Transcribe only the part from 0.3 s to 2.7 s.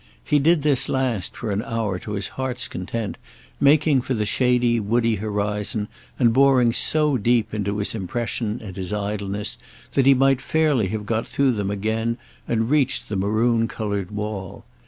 did this last, for an hour, to his heart's